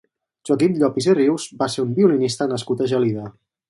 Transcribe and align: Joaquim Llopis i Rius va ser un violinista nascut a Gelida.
Joaquim 0.49 0.73
Llopis 0.79 1.09
i 1.13 1.15
Rius 1.19 1.47
va 1.61 1.69
ser 1.77 1.87
un 1.87 1.95
violinista 2.01 2.53
nascut 2.57 2.87
a 2.89 2.93
Gelida. 2.97 3.33